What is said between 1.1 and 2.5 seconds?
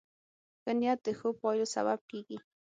ښو پایلو سبب کېږي.